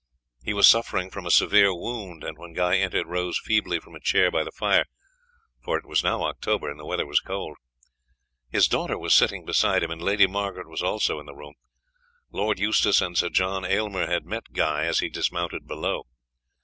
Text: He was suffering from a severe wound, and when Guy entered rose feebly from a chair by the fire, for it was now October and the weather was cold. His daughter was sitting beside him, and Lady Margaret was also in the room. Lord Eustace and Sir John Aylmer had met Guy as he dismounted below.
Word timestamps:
He 0.41 0.55
was 0.55 0.67
suffering 0.67 1.11
from 1.11 1.27
a 1.27 1.29
severe 1.29 1.75
wound, 1.75 2.23
and 2.23 2.35
when 2.35 2.53
Guy 2.53 2.77
entered 2.77 3.05
rose 3.05 3.37
feebly 3.37 3.79
from 3.79 3.93
a 3.93 3.99
chair 3.99 4.31
by 4.31 4.43
the 4.43 4.49
fire, 4.49 4.85
for 5.63 5.77
it 5.77 5.85
was 5.85 6.03
now 6.03 6.23
October 6.23 6.71
and 6.71 6.79
the 6.79 6.87
weather 6.87 7.05
was 7.05 7.19
cold. 7.19 7.55
His 8.49 8.67
daughter 8.67 8.97
was 8.97 9.13
sitting 9.13 9.45
beside 9.45 9.83
him, 9.83 9.91
and 9.91 10.01
Lady 10.01 10.25
Margaret 10.25 10.67
was 10.67 10.81
also 10.81 11.19
in 11.19 11.27
the 11.27 11.35
room. 11.35 11.53
Lord 12.31 12.57
Eustace 12.57 12.99
and 12.99 13.15
Sir 13.15 13.29
John 13.29 13.63
Aylmer 13.63 14.07
had 14.07 14.25
met 14.25 14.53
Guy 14.53 14.85
as 14.85 15.01
he 15.01 15.07
dismounted 15.09 15.67
below. 15.67 16.07